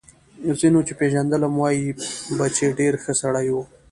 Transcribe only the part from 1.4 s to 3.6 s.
وايي به چې ډېر ښه سړی و